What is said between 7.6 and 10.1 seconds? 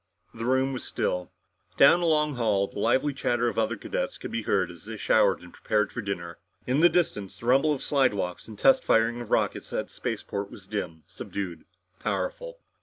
of the slidewalks and test firing of rockets at the